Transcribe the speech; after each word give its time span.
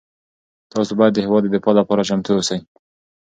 تاسو 0.71 0.91
باید 0.99 1.13
د 1.15 1.19
هېواد 1.25 1.41
د 1.45 1.47
دفاع 1.55 1.73
لپاره 1.79 2.07
چمتو 2.09 2.31
اوسئ. 2.35 2.59